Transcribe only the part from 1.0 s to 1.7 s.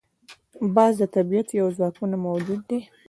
د طبیعت یو